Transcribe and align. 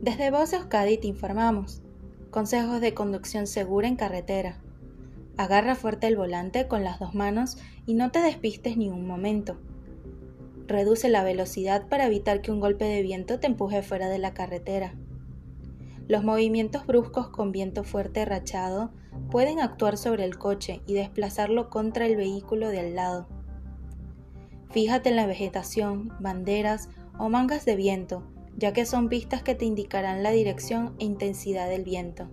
Desde 0.00 0.30
Voz 0.30 0.52
Euskadi 0.52 0.96
te 0.96 1.08
informamos. 1.08 1.82
Consejos 2.30 2.80
de 2.80 2.94
conducción 2.94 3.48
segura 3.48 3.88
en 3.88 3.96
carretera. 3.96 4.60
Agarra 5.36 5.74
fuerte 5.74 6.06
el 6.06 6.16
volante 6.16 6.68
con 6.68 6.84
las 6.84 7.00
dos 7.00 7.16
manos 7.16 7.58
y 7.84 7.94
no 7.94 8.12
te 8.12 8.20
despistes 8.20 8.76
ni 8.76 8.88
un 8.88 9.08
momento. 9.08 9.58
Reduce 10.68 11.08
la 11.08 11.24
velocidad 11.24 11.88
para 11.88 12.06
evitar 12.06 12.42
que 12.42 12.52
un 12.52 12.60
golpe 12.60 12.84
de 12.84 13.02
viento 13.02 13.40
te 13.40 13.48
empuje 13.48 13.82
fuera 13.82 14.08
de 14.08 14.18
la 14.18 14.34
carretera. 14.34 14.94
Los 16.06 16.22
movimientos 16.22 16.86
bruscos 16.86 17.28
con 17.30 17.50
viento 17.50 17.82
fuerte 17.82 18.24
rachado 18.24 18.92
pueden 19.32 19.58
actuar 19.58 19.98
sobre 19.98 20.24
el 20.24 20.38
coche 20.38 20.80
y 20.86 20.94
desplazarlo 20.94 21.70
contra 21.70 22.06
el 22.06 22.14
vehículo 22.14 22.68
de 22.68 22.78
al 22.78 22.94
lado. 22.94 23.26
Fíjate 24.70 25.08
en 25.08 25.16
la 25.16 25.26
vegetación, 25.26 26.12
banderas 26.20 26.88
o 27.18 27.28
mangas 27.28 27.64
de 27.64 27.74
viento, 27.74 28.22
ya 28.58 28.72
que 28.72 28.84
son 28.84 29.08
pistas 29.08 29.42
que 29.42 29.54
te 29.54 29.64
indicarán 29.64 30.24
la 30.24 30.32
dirección 30.32 30.96
e 30.98 31.04
intensidad 31.04 31.68
del 31.68 31.84
viento. 31.84 32.28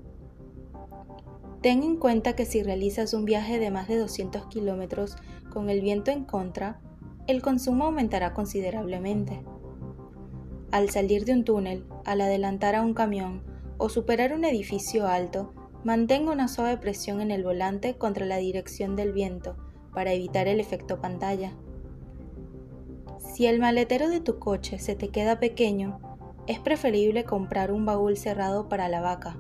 Ten 1.61 1.83
en 1.83 1.97
cuenta 1.97 2.35
que 2.35 2.45
si 2.45 2.63
realizas 2.63 3.13
un 3.13 3.25
viaje 3.25 3.59
de 3.59 3.69
más 3.69 3.87
de 3.87 3.97
200 3.97 4.47
kilómetros 4.47 5.15
con 5.53 5.69
el 5.69 5.81
viento 5.81 6.09
en 6.09 6.25
contra, 6.25 6.81
el 7.27 7.43
consumo 7.43 7.85
aumentará 7.85 8.33
considerablemente. 8.33 9.43
Al 10.71 10.89
salir 10.89 11.25
de 11.25 11.33
un 11.33 11.43
túnel, 11.43 11.85
al 12.05 12.21
adelantar 12.21 12.73
a 12.73 12.81
un 12.81 12.95
camión 12.95 13.43
o 13.77 13.89
superar 13.89 14.33
un 14.33 14.45
edificio 14.45 15.07
alto, 15.07 15.53
mantenga 15.83 16.31
una 16.31 16.47
suave 16.47 16.77
presión 16.77 17.21
en 17.21 17.29
el 17.29 17.43
volante 17.43 17.97
contra 17.97 18.25
la 18.25 18.37
dirección 18.37 18.95
del 18.95 19.13
viento 19.13 19.57
para 19.93 20.13
evitar 20.13 20.47
el 20.47 20.59
efecto 20.59 20.99
pantalla. 21.01 21.55
Si 23.33 23.45
el 23.45 23.59
maletero 23.59 24.09
de 24.09 24.21
tu 24.21 24.39
coche 24.39 24.79
se 24.79 24.95
te 24.95 25.09
queda 25.09 25.39
pequeño, 25.39 25.99
es 26.47 26.59
preferible 26.59 27.23
comprar 27.23 27.71
un 27.71 27.85
baúl 27.85 28.17
cerrado 28.17 28.69
para 28.69 28.87
la 28.87 29.01
vaca, 29.01 29.37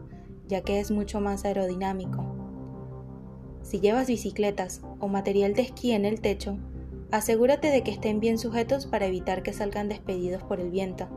ya 0.47 0.61
que 0.61 0.79
es 0.79 0.89
mucho 0.89 1.21
más 1.21 1.45
aerodinámico. 1.45 2.35
Si 3.61 3.79
llevas 3.79 4.07
bicicletas 4.07 4.81
o 4.99 5.07
material 5.07 5.53
de 5.53 5.63
esquí 5.63 5.91
en 5.91 6.05
el 6.05 6.19
techo, 6.19 6.57
asegúrate 7.11 7.69
de 7.69 7.83
que 7.83 7.91
estén 7.91 8.19
bien 8.19 8.37
sujetos 8.37 8.87
para 8.87 9.05
evitar 9.05 9.43
que 9.43 9.53
salgan 9.53 9.87
despedidos 9.87 10.43
por 10.43 10.59
el 10.59 10.71
viento. 10.71 11.07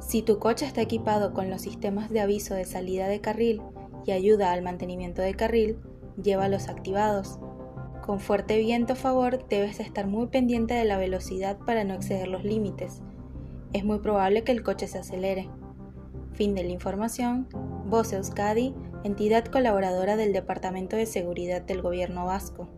Si 0.00 0.22
tu 0.22 0.38
coche 0.38 0.66
está 0.66 0.80
equipado 0.80 1.32
con 1.32 1.50
los 1.50 1.62
sistemas 1.62 2.10
de 2.10 2.20
aviso 2.20 2.54
de 2.54 2.64
salida 2.64 3.06
de 3.08 3.20
carril 3.20 3.62
y 4.06 4.12
ayuda 4.12 4.52
al 4.52 4.62
mantenimiento 4.62 5.22
de 5.22 5.34
carril, 5.34 5.78
llévalos 6.22 6.68
activados. 6.68 7.38
Con 8.04 8.20
fuerte 8.20 8.58
viento 8.58 8.94
a 8.94 8.96
favor 8.96 9.46
debes 9.48 9.80
estar 9.80 10.06
muy 10.06 10.26
pendiente 10.26 10.74
de 10.74 10.84
la 10.84 10.98
velocidad 10.98 11.58
para 11.58 11.84
no 11.84 11.94
exceder 11.94 12.28
los 12.28 12.44
límites 12.44 13.02
es 13.74 13.84
muy 13.84 13.98
probable 13.98 14.44
que 14.44 14.52
el 14.52 14.62
coche 14.62 14.86
se 14.86 14.98
acelere. 14.98 15.50
Fin 16.32 16.54
de 16.54 16.62
la 16.62 16.70
información. 16.70 17.48
Voce 17.86 18.16
Euskadi, 18.16 18.72
entidad 19.02 19.44
colaboradora 19.46 20.16
del 20.16 20.32
Departamento 20.32 20.96
de 20.96 21.06
Seguridad 21.06 21.60
del 21.60 21.82
Gobierno 21.82 22.24
Vasco. 22.24 22.68